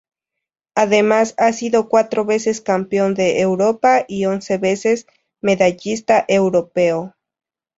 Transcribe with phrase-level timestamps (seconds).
[0.75, 5.05] Además ha sido cuatro veces campeón de Europa y once veces
[5.41, 7.13] medallista europeo.